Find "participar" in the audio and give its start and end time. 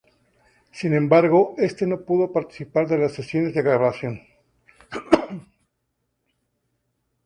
2.33-2.87